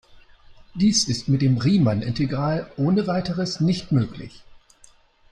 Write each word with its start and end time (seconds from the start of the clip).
Dies 0.73 1.07
ist 1.09 1.27
mit 1.27 1.43
dem 1.43 1.59
Riemann-Integral 1.59 2.71
ohne 2.75 3.05
weiteres 3.05 3.59
nicht 3.59 3.91
möglich. 3.91 4.41